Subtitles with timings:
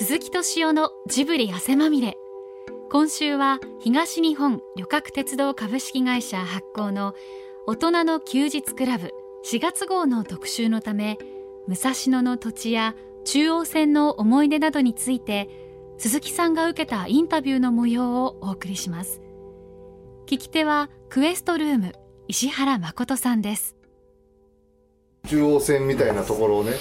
[0.00, 2.16] 鈴木敏夫のジブリ汗まみれ。
[2.88, 7.14] 今週は東日本旅客鉄道株式会社発行の
[7.66, 9.10] 大人の休日クラブ。
[9.44, 11.18] 4月号の特集のため
[11.66, 15.48] 武蔵野の土地や中央線の思い出などについて
[15.98, 19.20] 鈴木さんが受けたインタビューの模様をお送りします。
[20.26, 21.92] 聞き手はクエストルーム
[22.28, 23.74] 石原誠さんです。
[25.26, 26.74] 中央線みたいなところをね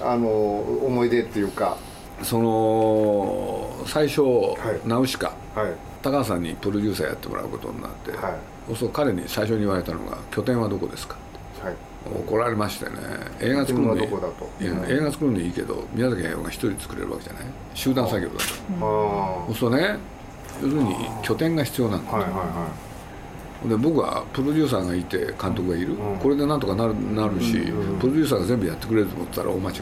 [0.00, 1.76] あの思い出っていうか
[2.22, 8.38] その最初、はい、ナウシカ、はい、高橋さんにプロデューサーやってもらうことになって、は
[8.70, 11.16] い、そう彼に最初に言われたのが「拠点はどこですか?」
[11.58, 11.76] って、はい、
[12.26, 12.92] 怒られましてね。
[13.40, 14.08] 映画作るのに、映
[14.98, 17.42] 画作るのにいいけど宮崎駿が一人作れるわけじゃない？
[17.74, 18.40] 集団作業だと。
[18.40, 19.98] そうするとね
[20.62, 22.10] 要するに拠点が必要なんだ。
[22.10, 22.68] と、はいはいは
[23.64, 23.68] い。
[23.68, 29.76] で僕はプロデューサーがいて監督がいる、うん、これでなんとかなるなるし、うん、プロデューサーが全部やってくれると思ったら大間違い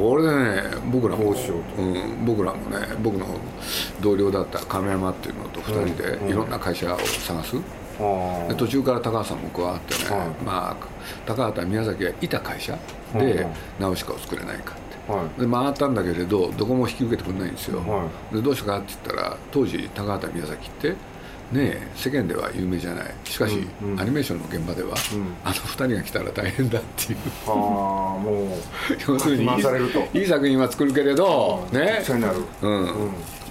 [0.00, 3.26] 俺でね僕らも、うん、僕らもね僕の
[4.00, 7.56] 同僚だった亀山っていうのと2人でいろんな会社を探す、
[8.48, 10.00] で途中から高橋さんも加わってね、
[10.44, 10.76] まあ
[11.26, 12.78] 高畑宮崎がいた会社
[13.14, 13.46] で
[13.78, 14.74] ナウシカを作れないか
[15.38, 17.82] で回ったんだけれどどこも引き受けてくれないんですよ、
[18.32, 20.94] でどうしたかって言ったら当時高畑宮崎って
[21.52, 23.14] ね世間では有名じゃない。
[23.24, 27.18] しかし、うんうん、アニメーションの現場では、うん、あの2人が来たら大変だっていう。
[27.46, 28.48] ああもう
[29.12, 32.04] 要するにいい作品は作るけれど、ね
[32.62, 32.88] うん、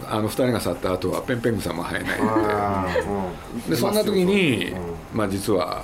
[0.10, 2.22] あの2人が去った後はペンペングさんも入らない。
[2.22, 3.32] の
[3.66, 4.74] ででそんな時に、
[5.14, 5.84] まあ、実は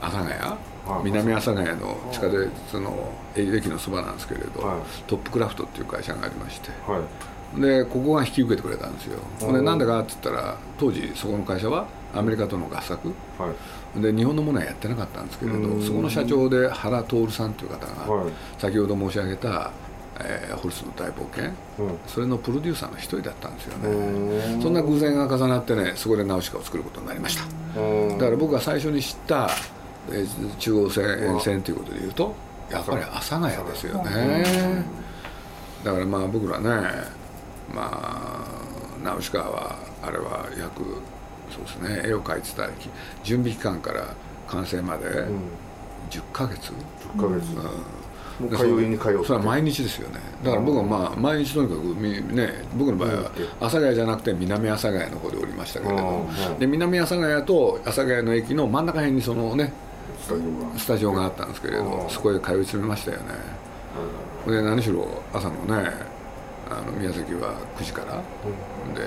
[0.00, 0.56] 阿佐ヶ谷。
[1.02, 4.76] 南阿佐ヶ谷の地下鉄の駅のそばなんですけれど、はい、
[5.08, 7.00] トップクラフトっていう会社がありまして、はい
[7.54, 9.18] でここが引き受けてくれたんですよ。
[9.52, 13.08] でなんでかって言ったら当時そこの会社はアメリカとの合作、
[13.38, 13.52] は
[13.96, 19.70] い、で日本のものはやってなかったんですけれどそこの社長で原徹さんという方が、はい、先ほど申し上げた
[20.18, 24.62] えー、ホルスの大冒険、うん、それのプロデューサーの一人だったんですよね。
[24.62, 27.42] そんな偶然が重なってねそこでナウシカを作ることになりました。
[27.44, 29.50] だから僕が最初に知った、
[30.10, 32.34] えー、中央線沿線ということでいうと
[32.70, 34.84] やっぱり阿佐ヶ谷ですよね。
[35.84, 37.25] だからまあ僕らね
[37.74, 40.82] まあナウシカはあれは約
[41.50, 42.68] そうですね絵を描いてた
[43.22, 44.14] 準備期間から
[44.48, 45.04] 完成まで
[46.10, 49.24] 10ヶ月、うん、10ヶ月、うん、もう通いに通って。
[49.24, 50.20] それは毎日ですよね。
[50.44, 56.26] だから僕はまあ毎日とにかくね僕の場合は阿佐ヶ谷じゃなくて南阿佐ヶ谷の方でおりましたけれど
[56.58, 59.72] で南阿佐ヶ谷と阿佐ヶ谷の駅の真ん中辺にそのね
[60.76, 61.24] スタジオが。
[61.24, 63.24] あったんですけれどそこへ通い詰めましたよね。
[64.46, 66.15] で何しろ朝のね
[66.68, 69.00] あの宮崎は9時から、うん、で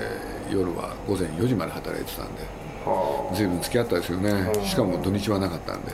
[0.50, 2.42] 夜は午前4時まで働いてたんで、
[2.84, 5.92] はあ、随分付き合ったですよね、はあ、しかも土日はなかったんで、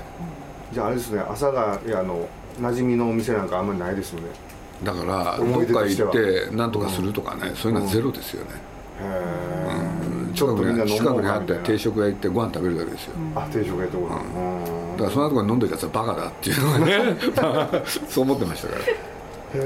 [0.72, 2.28] じゃああれですね朝がいやあの
[2.60, 4.28] 馴染みのお店なんかあんまりないですよね。
[4.84, 8.50] だからどっか行って何とかするとかね、うん、そういうのはゼロですよね、
[10.28, 17.16] うん、近くに近くにあって定食屋行ってご飯食べるだけですよ、あ定食屋ってこと、うん、だからそんなところに飲んでるやつはバカだっていうのがね
[18.06, 19.16] そう思ってましたから
[19.54, 19.60] だ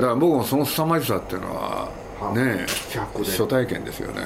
[0.00, 1.88] から僕もその凄まじさっていうのは
[2.34, 2.66] ね
[3.14, 4.22] 初体験ですよね。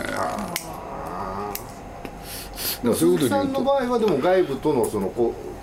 [2.85, 5.13] だそういうことさんの場合はでも外部とのその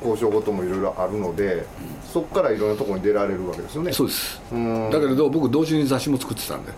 [0.03, 1.63] 交渉事もいろいろあるので、うん、
[2.13, 3.91] そこからいろんなところに出られるわけですよね。
[3.91, 4.41] そうです。
[4.91, 6.71] だけれど僕同時に雑誌も作ってたんで。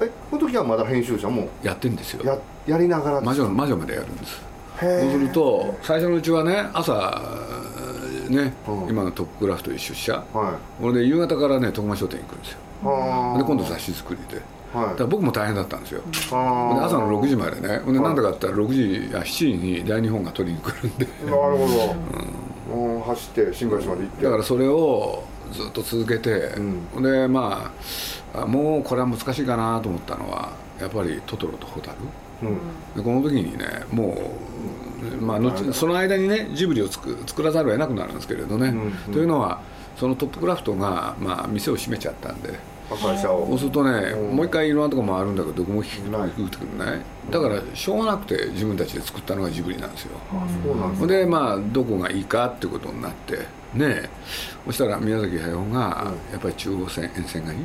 [0.00, 1.48] えこの時はまだ編集者も？
[1.62, 2.24] やってんですよ。
[2.24, 4.40] ややりながら魔女魔女までやるんです。
[4.80, 7.20] そうすると最初のうちはね朝
[8.28, 12.58] ね、うん、今のトップクラフト一出社、はい、俺で夕方からね徳間商店行くんですよ。
[13.38, 16.00] で今度雑誌作りで、はい、だから僕も大変だったんですよ。
[16.00, 17.80] で朝の6時までね。
[17.80, 21.06] でなんでかって言ったら6時や7時に大日本が取りに来るんで。
[21.06, 21.58] なるほ
[22.70, 24.24] ど、うん、走って新橋まで行って。
[24.24, 27.72] だからそれをずっと続けて、うん、でま
[28.34, 32.56] あもうこれは難しいかなと思ったのはやっぱりトトロとホタル、うん、
[32.96, 39.60] でこの時にねもうまあ後、その間にねジブリを作作らざるを得なくなるんですけれどね、うんうん、というのは
[39.96, 42.58] そのトップクラフトが、まあ、店を閉めちゃったんで
[42.96, 47.02] そうするとね、うん、もう一回いろんなとこ回るんだけどどこも引くってくるね。
[47.30, 50.18] だからしょうがなくて自分たちで作ったのがジブリなんですよ。
[51.06, 53.38] でまあどこがいいかってことになって
[53.74, 54.10] ね
[54.66, 57.58] そしたら宮崎駿がやっぱり中央線沿線がいい？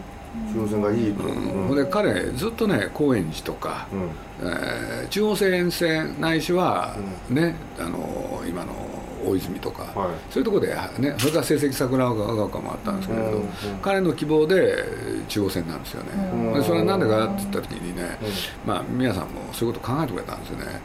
[0.54, 1.14] 中央線がいい。
[1.14, 6.96] と、うん、で彼ずっとね高円寺とか、うん、えー、中央線沿線ないしは、
[7.30, 8.74] ねあの今の
[9.26, 13.48] 大泉とか、はい、そういうところで、ね、それから成績桜川丘もあったんですけれど、うんうん、
[13.82, 14.84] 彼の希望で
[15.28, 18.18] 中央線なんですよね、うん、でそれは何でかって言った時にね、
[18.66, 20.82] まあ、皆さんもそういうこと考えてくれたんですよね、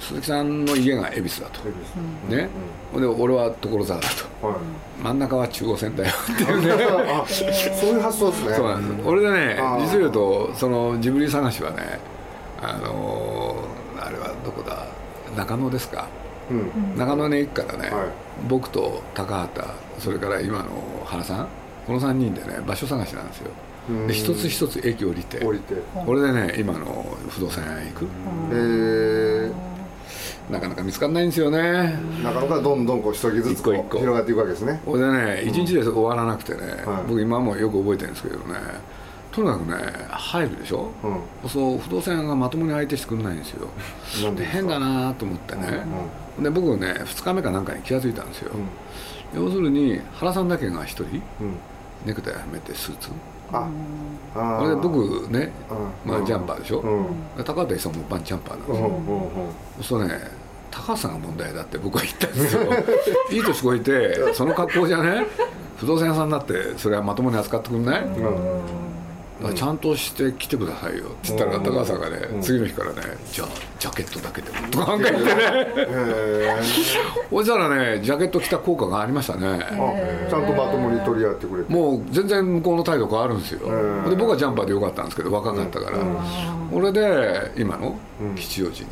[0.00, 1.60] 鈴木さんの家が恵比寿だと、
[2.34, 2.48] ね、
[2.94, 4.08] うん、で俺は所沢だ
[4.40, 4.56] と、はい、
[5.02, 6.84] 真ん中は中央線だよっていうね。
[7.26, 8.54] そういう発想ですね。
[8.54, 11.98] そうなんです、俺でね実を言うとそのジブリ探しはね
[12.62, 14.86] あのー、あれはどこだ？
[15.36, 16.08] 中野ですか、うん、
[16.96, 18.08] 中野に行くからね、はい、
[18.48, 19.68] 僕と高畑
[19.98, 20.70] それから今の
[21.04, 21.48] 原さん
[21.86, 23.50] この3人でね場所探しなんですよ。
[24.06, 25.74] で一つ一つ駅降りて降りて。
[25.92, 28.04] これでね今の不動産屋行く。
[28.04, 28.08] へ
[29.48, 29.52] え
[30.50, 31.98] なかなか見つかんないんですよね。
[32.22, 34.80] なかなかどんどんこう一人ずつ広がっていくわけですね。
[34.84, 36.60] これでね一日で終わらなくてね、
[37.08, 38.44] 僕今もよく覚えてるんですけどね
[39.34, 39.76] とにかくね
[40.10, 40.92] 入るでしょ、
[41.42, 43.68] うん、そう不動産屋がまともに相手してくれないんですよ。
[44.32, 45.74] で変だなと思ってね、うん
[46.38, 48.52] うん、で僕ね2日目かなんかに気が付いたんですよ、
[49.34, 51.04] うん、要するに原さんだけが1人、
[52.06, 53.10] ネクタイはめてスーツ？
[53.52, 53.68] あ。
[54.36, 55.50] あれ僕ね、
[56.04, 60.14] まあ、ジャンパーでしょ、うん、高畑さんもバンジャンパーなんですよ、うん、そうね
[60.70, 62.62] 高さが問題だって僕は言ったんですよ。
[63.32, 65.26] いい年こいてその格好じゃね？
[65.76, 68.83] 不動産屋さんだってそれはまともに扱ってくんない、うん
[69.54, 71.04] ちゃんとして来てくださいよ。
[71.04, 73.02] っつったら高橋さんがね、次の日からね
[73.32, 73.48] じゃあ
[73.78, 75.18] ジャケットだけでもとか考えてね。
[77.30, 79.58] そしたらねジャケット着た効果がありましたね。
[80.30, 81.72] ちゃんとまともに取り合ってくれて。
[81.72, 83.60] もう全然向こうの態度変わるんですよ。
[84.08, 85.98] で僕はジャンパーでよかったんですけど若かったから、
[86.70, 87.96] これで今の
[88.36, 88.86] 吉祥寺に、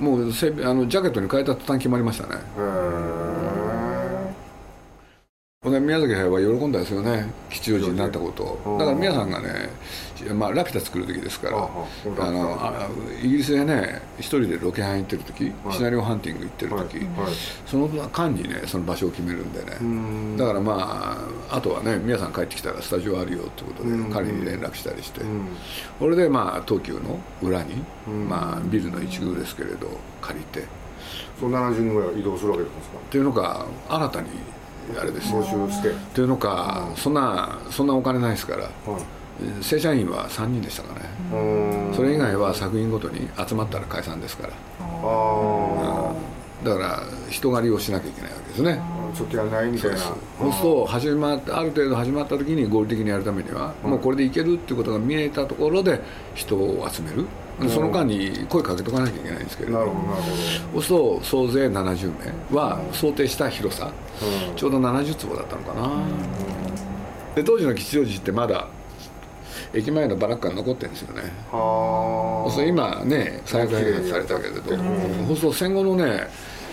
[0.00, 2.40] うん、もうせあのジャケットに変えた途端決まりましたね
[5.70, 7.32] で宮崎駿は喜んだですよね。
[7.50, 9.70] 吉祥寺になったことだから宮さんがね、
[10.34, 12.88] まあ、ラピュタ作る時ですからあのあ
[13.22, 17.06] イギリスでね一人でロケハン行ってる時、シナリオハンティング行ってる時、
[17.66, 20.36] その間にねその場所を決めるんでね。
[20.36, 21.18] だからま
[21.50, 25.22] ああとはね宮さん帰ってきたらスタジオあるよってことで彼に連絡したりして。
[25.98, 27.82] これでまあ東急の裏に、
[28.28, 29.88] まあ、ビルの一宮ですけれど
[30.20, 30.66] 借りて。
[31.38, 32.98] その70人ぐらい移動するわけですか？
[32.98, 34.28] っていうのが新たに
[35.00, 35.90] あれです募集して。
[35.90, 38.68] っていうのか、そんなそんなお金ないですから、
[39.60, 41.00] 正社員は3人でしたかね。
[41.94, 44.52] それ以外は作品ごとに集まったら解散ですから。
[46.62, 48.80] だから人狩りをしなきゃいけないわけですね。
[49.14, 49.96] ちょっとやないみたいな。
[49.98, 50.58] そうす。
[50.58, 56.00] ると始まある程度始まった時に合理的にやるためには、もうこれでいけるっていうことが見えたところで
[56.34, 57.26] 人を集める
[57.68, 59.84] その間に声かけとかなきゃいけないんですけれど
[60.72, 62.12] そうすると総勢70
[62.50, 63.92] 名は想定した広さ、
[64.56, 66.02] ちょうど70坪だったのかな、
[67.34, 68.68] で当時の吉祥寺ってまだ
[69.72, 71.22] 駅前のバラックが残ってるんですよね。
[71.50, 76.28] そう今ね再開発されたけれどそうすると戦後のね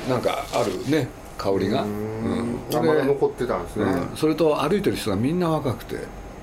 [0.10, 1.08] なんかあるね
[1.38, 5.98] 香りが、うん、まだ残ってたんですね、うん、それと歩いてる人がみんな若くて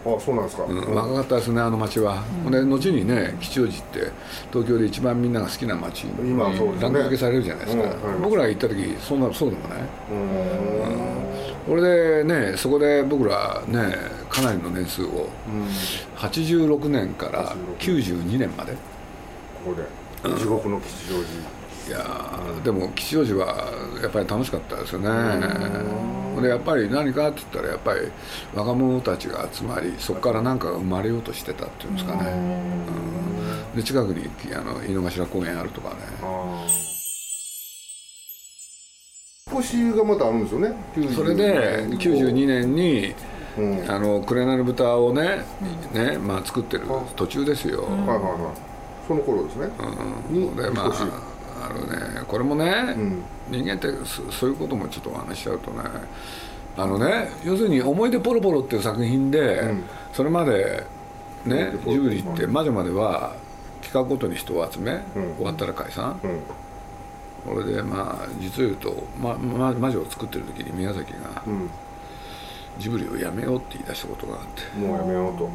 [0.05, 4.13] あそうなんですか、うん、若かったですねあの街は、うん、で後にね吉祥寺って
[4.53, 9.79] 東京で一番みんなが好きな街に今そうです、ね、ランク付けされるじゃないですか、うん、僕らが行った時そんなそうでもない。
[11.69, 13.95] これでねそこで僕らね
[14.31, 15.67] かなりの年数を、うん、
[16.17, 18.73] 86年から92年まで。
[18.73, 18.79] こ
[19.67, 20.39] こで。
[20.39, 21.59] 地獄の吉祥寺。
[21.89, 23.71] いやでも吉祥寺は
[24.03, 25.09] やっぱり楽しかったですよね
[26.41, 28.01] でやっぱり何かって言ったらやっぱり
[28.55, 32.31] 若者たちが集まりそこから何かが生まれようとしてたっていうんですかね、
[33.73, 35.97] うん、で近くにあの井の頭公園あるとかね。
[39.51, 40.75] 星がまたあるんですよね？
[41.15, 43.15] それで92年に
[43.59, 45.43] うん、あの紅の豚をね,、
[45.93, 46.85] ねまあ、作ってる
[47.17, 49.09] 途中ですよ、はいはいはい。
[49.09, 49.69] その頃ですね、
[50.31, 50.93] うん、でまあ
[51.65, 52.09] あのね。
[52.29, 53.89] これもね、うん、人間って
[54.31, 55.83] そういうこともちょっとお話しちゃうとね
[56.77, 60.85] あのね要するに「思い出ポロポロ」っていう作品で、うん、それまで
[61.45, 63.35] ねジブリって魔女までは
[63.83, 66.19] 企画ごとに人を集め、うん、終わったら解散、
[67.47, 71.43] これでまあ実を言うと、まま、魔女を作ってる時に宮崎が、
[72.79, 74.79] ジブリをやめようって言い出したことがあって。
[74.79, 75.49] もうやめようと、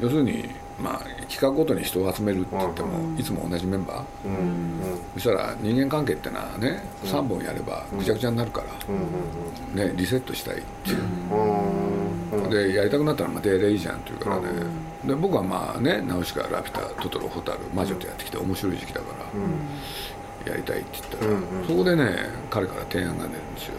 [0.00, 4.04] 要するにまあ、企画ごとに人を集めるって言っても、いつも同じメンバー、
[5.14, 8.62] そしたら人間関係ってのはね、3本やればぐちゃぐちゃになるか
[9.76, 14.42] ら、ね、リセットしたいっていう、でやりたくなったらまたやりゃいいじゃんって言うからね、
[15.04, 19.06] で僕はまあね「ナウシカラピュタトトロホタル魔女」とやってきて面白い時期だか
[20.46, 23.74] ら、やりたいって言ったら、そこでね彼から提案が出るんですよ。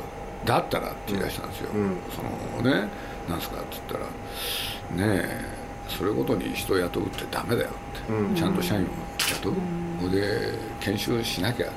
[0.45, 1.69] だったらって言い出したんですよ、
[2.57, 2.89] そのね
[3.29, 3.99] なんすかって言っ
[4.97, 5.58] たらねえ
[5.89, 8.85] それごとに人を雇うってダメだよって、うん、ちゃんと社員を
[9.41, 9.53] 雇う、
[10.03, 11.75] うん、で研修しなきゃって、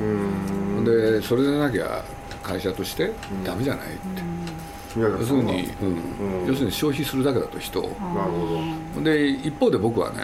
[0.00, 2.04] うん、でそれでなきゃ
[2.42, 3.10] 会社として
[3.44, 6.46] ダメじゃないって、要するに、うん。
[6.46, 7.90] 要するに消費するだけだと人なる
[8.32, 8.62] ほ
[8.96, 9.02] ど。
[9.02, 10.18] で一方で僕はね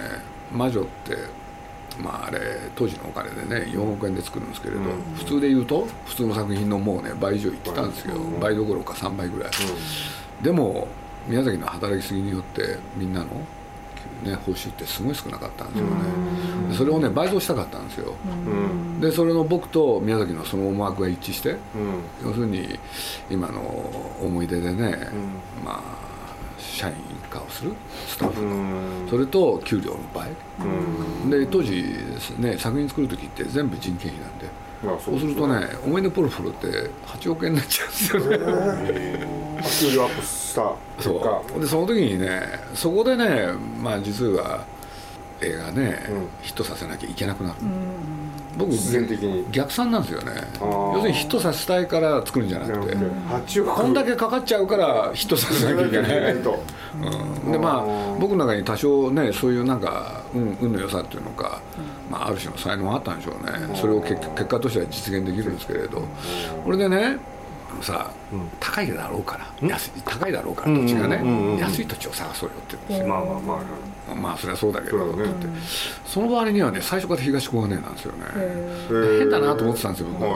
[0.52, 1.16] 魔女って
[1.98, 2.38] まああれ
[2.76, 4.80] 当時のお金でね4億円で作るんですけれど、
[5.16, 9.50] 普通で言うと普通の作品のもうね倍以上いってたんですよ、倍どころか3倍ぐらい、
[10.42, 10.88] でも
[11.28, 13.26] 宮崎の働きすぎによってみんなの
[14.24, 15.94] ね、報酬ってすごい少なかったんですよね、
[16.74, 18.14] それをね倍増したかったんですよ、
[19.00, 21.56] でそれの僕と宮崎のその思惑が一致して、
[22.22, 22.78] 要するに
[23.30, 23.60] 今の
[24.22, 25.08] 思い出でね、
[25.64, 26.10] まあ
[26.58, 26.94] 社員
[27.30, 27.72] 化をする
[28.06, 28.42] スタッフ。
[28.42, 30.30] のそれと給料の倍。
[31.30, 31.82] で当時
[32.38, 34.46] ね作品作る時って全部人件費なんで。
[35.02, 38.38] そうするとね思い出ポロポロって8億円になっちゃうんですよね。
[39.90, 41.60] 給料アップしたそう。
[41.60, 42.42] でその時にね
[42.74, 44.64] そこでねまあ実は
[45.42, 47.56] 映画ね、うん、ヒットさせなきゃいけなくなる、
[48.58, 48.72] 僕
[49.50, 50.32] 逆算なんですよね。
[50.60, 52.96] 要するにヒットさせたいから作るんじゃなくて。
[53.62, 61.62] こんだけかかっちゃうからヒットさせなきゃいけないうん、でまあ僕の中に多少ねそういうなんか運運の良さっていうのか、
[62.10, 63.74] まあ、ある種の才能があったんでしょうね。
[63.76, 66.02] それを結結果としては実現できるんですけれど。
[66.64, 67.18] これでね
[67.70, 74.14] あのさ、うん、高いだろうから安い高いだろうから土地がね、安い土地を探そうよって言うんですよまあまあまあ。
[74.14, 75.46] まあそれはそうだけどって言って、
[76.04, 78.24] その場合にはね最初から東小金井なんですよね。
[79.18, 80.26] 変だなと思ってたんですよ僕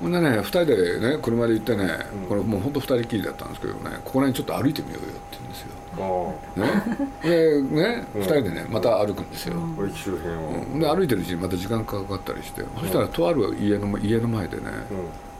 [0.00, 1.88] ほんでね2人でね車で行ってね、
[2.28, 5.74] これもう本当2人きりだったんですけどねここら辺ちょっと歩いてみようよって言うんですよ。
[5.94, 6.66] ね、
[7.22, 9.54] でね、2人でねまた歩くんですよ、
[9.86, 14.64] 駅周辺を、で歩いてるうちにまた時間かかったりして、そしたらとある家の家の前でね、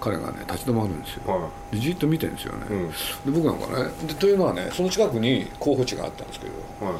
[0.04, 6.99] 彼がね立ち止まるんですよ、はい、でじっと見てるんですよね、うん、で僕なんかねでというのはねその近くに候補地があったんですけど、は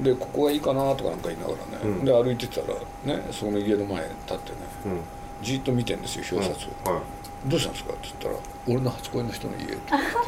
[0.00, 2.68] い、でここがいいかなとかなんか言いながらね、うん、で歩いてたら
[3.16, 4.56] ねその家の前に立ってね、
[4.86, 5.00] うん、
[5.42, 7.02] じっと見てるんですよ表札を、は
[7.46, 9.76] い、どうしたんですか?」って言ったら「俺の初恋の人の家」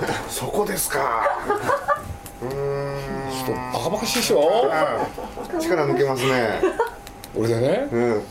[0.28, 1.22] そこですか。
[2.42, 2.48] うん。
[2.50, 4.68] ちょっとバカバカしいでしょ。
[5.60, 6.60] 力抜けますね。
[7.36, 8.22] 俺でね、うん、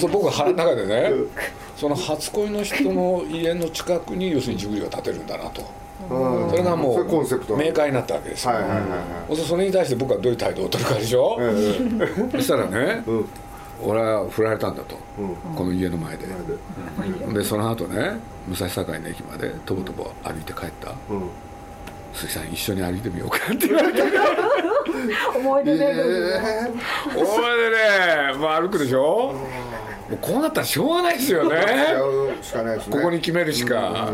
[0.00, 1.12] そう僕は腹の中でね、
[1.76, 5.62] その初恋の人の家の近くに要するにジブリが建てるんだなと。
[6.08, 8.54] それがもう明快になったわけですよ、
[9.34, 11.38] それに対して僕はどういう態度を取るかでしょ、
[12.32, 13.02] そしたらね、
[13.82, 14.96] 俺は振られたんだと、
[15.56, 16.26] この家の前で、
[17.32, 17.42] で。
[17.42, 20.92] その後ね武蔵境の駅までとぼとぼ歩いて帰った、
[22.12, 24.02] 鈴木さん一緒に歩いてみようかって言われて。
[25.36, 29.34] 思い出ね、えー、思い出ね、まあ、歩くでしょ、
[30.08, 31.56] もうこうなったらしょうがないですよね。
[32.90, 34.12] ここに決めるしか、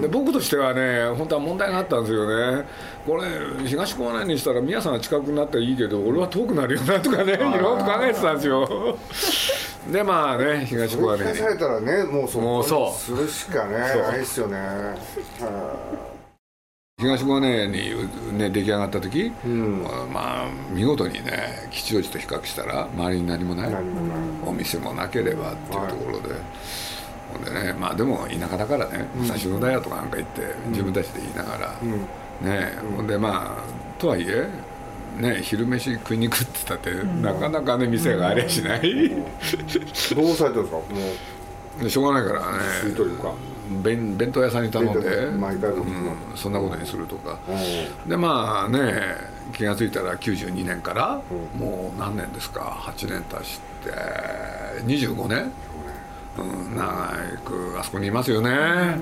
[0.00, 2.64] で僕としてはね本当は問題があったんですよね。
[3.04, 3.24] これ
[3.66, 8.96] 東小金井にしたら宮さんが近くなったらいいけど俺は遠くなるよなとかねいろいろと考えてたんですよ。
[9.90, 14.58] でまあね東小金井にされたらねもうそうするしかねないですよね
[17.04, 23.74] 東小金井に、ね、出来上がった時、うん、まあ見事にね吉祥寺と比較したら周りに何もない
[24.44, 26.40] お店もなければっていうところで、はい、
[27.34, 31.90] ほんでねまあでも田舎だからね武蔵野だよとかなんか言って、うん、自分たちで言いながら、うん、
[32.48, 34.48] ねほんでまあとはいえ
[35.14, 40.76] ね、昼飯食いに行くって言ったって、なかなかね店がありゃしない、どうされてるんですか？
[40.76, 40.84] もう
[41.88, 42.94] しょうがないからね。
[42.94, 43.32] というか。
[43.82, 47.38] 弁弁当屋さんに頼んで、うん、そんなことにするとか、
[48.06, 49.16] でまあね
[49.54, 51.22] 気が付いたら92年から、
[51.56, 52.60] もう何年ですか
[52.94, 53.64] ？8年足して。
[54.82, 55.52] 25年、
[56.38, 57.12] うん、長
[57.44, 58.96] くあそこにいますよね、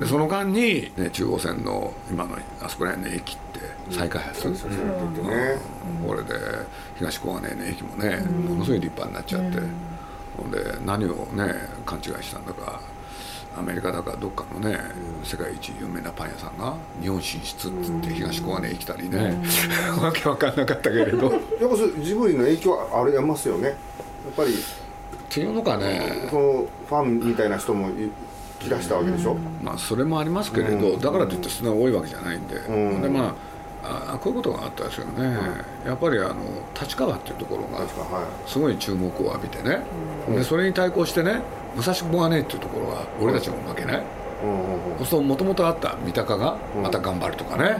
[0.00, 3.60] でその間に、ね、中央線の今のあそこら辺の駅って
[3.90, 4.56] 再開発、うん、
[6.06, 6.34] これで
[6.98, 8.16] 東小金井の駅もね
[8.48, 9.58] ものすごい立派になっちゃって、
[10.36, 12.80] ほんで何をね勘違いしたんだか
[13.58, 14.78] アメリカだかどっかのね、
[15.24, 19.42] 世界一有名なパン屋さんが日本進出っつって東小金井来たりね、
[19.98, 21.32] わけ分かんなかったけれど。
[21.32, 23.68] やっぱジブリの影響ありますよね。
[23.68, 23.76] やっ
[24.36, 24.52] ぱり。
[24.52, 24.54] っ
[25.30, 27.90] ていうのかねそのファンみたいな人も
[28.60, 33.34] 来だしたわけでしょ、まあそれもありますけれど、だからといってそんな多いわけじゃないんで、でまあ
[33.88, 35.36] あこういうことがあったですよね、
[35.84, 36.36] やっぱりあの
[36.80, 37.84] 立川っていうところが
[38.46, 39.80] すごい注目を浴びてね、
[40.28, 41.40] でそれに対抗してね
[41.74, 44.02] 武蔵小金井っていうところは俺たちも負けない、
[44.98, 47.76] そうするともともとあった三鷹がまた頑張るとかね、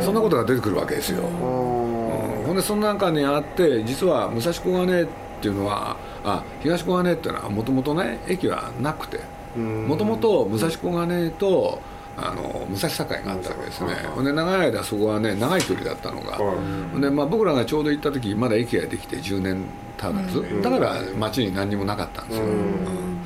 [0.00, 5.06] そんなことが出てくるわけですよ、ほんでその中にあって実は武蔵小金井っ
[5.40, 9.20] ていうのはあ東小金井っていうのはもともとね駅はなくて。
[9.54, 11.78] もともと武蔵小金井と
[12.16, 16.54] あの武蔵境があったわけですね、はい、で長い間そこはね長い距離だったのが、は
[16.96, 19.64] い、でまあ、僕らがちょうど行った時まだ駅ができて10年
[19.98, 23.20] 足らず、だから街に何にもなかったんですよ、うん、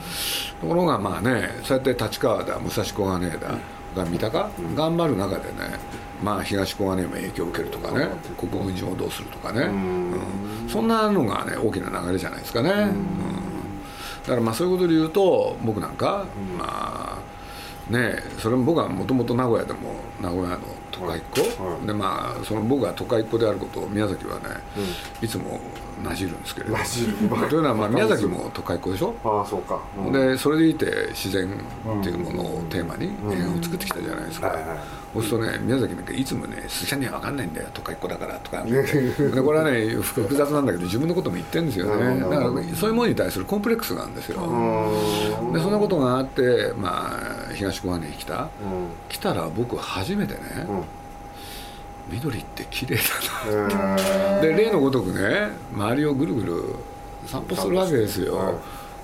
[0.61, 3.39] ところがまあねそうやって立川だ武蔵小金井だ
[3.97, 5.79] が三鷹、うん、頑張る中でね
[6.23, 13.07] まあ東小金井も影響を受けるとかね国分寺もどうするとかね、うん、そんなのがね大きな流れじゃないですかね、うん、
[14.23, 16.27] だからまあそういうことで言うと僕なんか、
[16.59, 17.38] まあ
[17.91, 20.59] ねそれも僕はもともと名古屋でも名古屋の
[20.91, 24.47] 都会っ子、はい、でまあその僕が都会っ子であることを宮崎はね、
[25.21, 25.61] うん、いつも
[26.05, 26.77] なじるんですけれど
[27.49, 29.15] というのはまあ宮崎も都会っ子でしょ？
[29.25, 31.49] ああそうか、うん、でそれでいて自然
[32.01, 33.11] っていうものをテーマに映
[33.45, 34.57] 画を作ってきたじゃないですか、
[35.13, 38.63] そうするとね宮崎なんかいつもね「すしゃには分かんないんだよ都会っ子だから」とか。
[38.63, 42.21] でこれはね複雑なんだけど自分のことも言ってるんですよね。
[42.21, 42.41] だから
[42.77, 44.41] そういうものに対するコンプレックスなんですよ。
[45.53, 47.17] でそんなことがあってま
[47.51, 48.49] あ東小金井来た、
[49.09, 50.67] 来たら僕初めてね、
[52.11, 54.41] 緑って綺麗だな。
[54.41, 56.75] で例のごとくね周りをぐるぐる
[57.27, 58.55] 散歩するわけですよ、はい、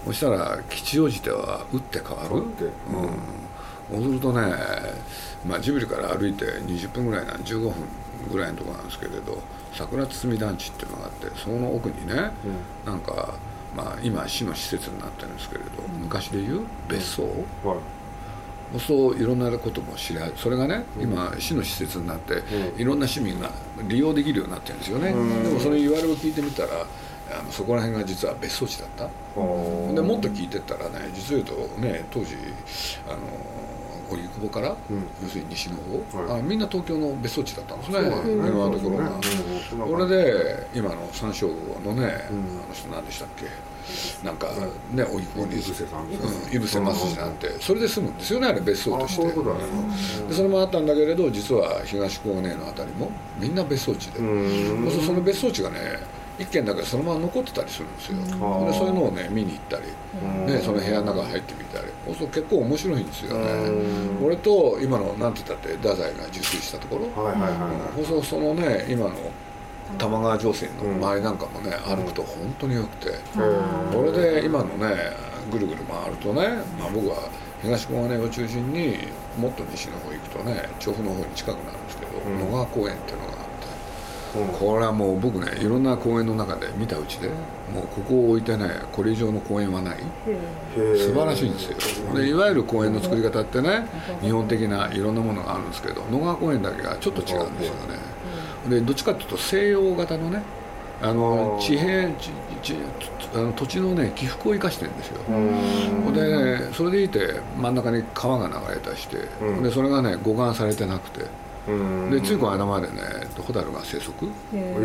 [0.07, 2.55] そしたら吉祥寺では打って変わる、うん、
[3.91, 4.53] そうするとね、
[5.47, 7.75] まあ、ジブリから歩いて20分ぐらいなん15分
[8.33, 9.43] ぐらいのところなんですけれど
[9.73, 12.31] 桜堤団地っていうのがあってその奥にね、
[12.85, 13.35] うん、なんか、
[13.77, 15.69] まあ、今市の施設になってるんですけれど、
[16.01, 17.25] 昔でいう別荘、
[17.65, 17.94] はい
[18.79, 22.43] そういろんなことも知り合いそれがね、今市の施設になって、
[22.77, 23.51] いろんな市民が
[23.89, 26.87] 利用できるようになってるんですよね、でもその言われを聞いてみたら
[27.39, 29.05] あのそこら辺が実は別荘地だった。
[29.05, 32.37] でもっと聞いてったらね実を言うとね当時
[33.09, 33.19] あの
[34.11, 35.77] 荻窪から、うん、要するに西の
[36.13, 37.99] 方、はい、あみんな東京の別荘地だったんですね。
[38.01, 39.11] 今のところが、
[39.87, 43.47] これで今の三省吾のね、あの人何でしたっけ？
[44.25, 44.49] なんか
[44.93, 46.81] ねおいこに井伏さん井伏正
[47.13, 47.51] 治なんて。
[47.61, 49.27] それで住むんですよねあれ別荘として。
[49.27, 54.19] でそれもあったんだけれど実は東高根のあたりもみんな別荘地で。
[54.19, 55.99] その別荘地がね
[56.39, 58.17] 一軒だけそのまま残ってたりするんですよ。
[58.19, 61.87] でそういうのをね見に行ったり、ね、その部屋の中入ってみたり。
[62.19, 63.47] そう結構面白いんですよね。
[64.23, 69.15] 俺と今のなんて言ったって太宰が受水したところ、はいはいはい、そのね今の
[69.99, 73.11] 玉川上水の周りなんかもね、歩くと本当によくて、
[73.93, 74.97] これで今のね
[75.53, 76.49] ぐるぐる回るとね、
[76.79, 77.29] まあ、僕は
[77.63, 78.97] 東小金井を中心に
[79.39, 83.44] もっと西の方行くとね調布の方に近くなるんですけど、野川公園っていうのが
[84.59, 87.29] これはもう僕ねいろんな公園の中で見たうちで
[87.73, 89.99] もうここを置いてねこれ以上の公園はない。
[90.75, 92.15] 素晴らしいんですよ。
[92.15, 93.87] でいわゆる公園の作り方ってね
[94.21, 98.15] 日本的ないろんなものがあるんですけど野川公園だけがちょっと違うんですよね。
[98.69, 100.43] でどっちかっていうと西洋型のね
[101.03, 102.31] あの地平地
[103.35, 105.21] あの土地のね起伏を生かしてるんですよ。
[106.13, 111.27] で、ね、それでいて真ん中に川が流れたりして、うん、でそれがね護岸されてなくて
[112.11, 112.95] でついこの間までね
[113.39, 114.25] ホタルが生息。
[114.25, 114.83] いるん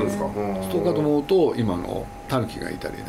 [0.00, 0.28] ですか？
[0.70, 3.04] そうかと思うと今のタヌキがいたりね。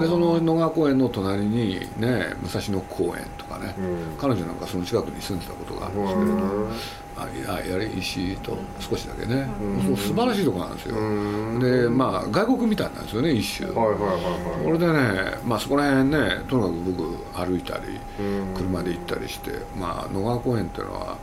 [0.00, 3.74] でその野川公園の隣にね武蔵野公園とかね、
[4.20, 6.68] 彼女なんかその近くに住んでたことがあるんですけれど
[7.16, 10.94] あやり石と少しだけね、うん、素晴らしいとこなんですよ、
[11.58, 17.98] でまあ外国みたいなんですよね一種、はいはいはいはい、これでね、まあ、そこら辺ねとにかく僕歩いたり
[18.54, 21.16] 車で行ったりしてまあ野川公園っていうのは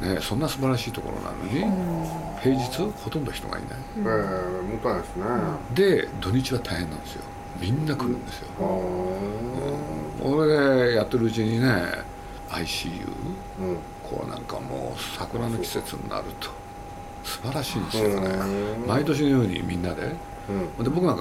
[0.00, 1.60] ね、そんな素晴らしいところなのに
[2.40, 5.26] 平日ほとんど人がいない、えー、もったいないですね。
[5.74, 7.22] で土日は大変なんですよ。
[7.60, 11.68] みんな来るんですよ、うん、これでやってるうちにね
[12.48, 13.06] ICU、
[13.60, 16.50] うん、こうなんかもう桜の季節になると
[17.22, 18.28] 素晴らしいんですよね。
[18.86, 20.16] 毎年のようにみんなで、
[20.78, 21.20] うん、で僕なんか